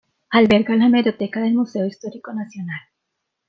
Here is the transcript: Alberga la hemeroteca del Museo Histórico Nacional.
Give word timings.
Alberga 0.31 0.75
la 0.75 0.87
hemeroteca 0.87 1.41
del 1.41 1.53
Museo 1.53 1.85
Histórico 1.85 2.33
Nacional. 2.33 2.81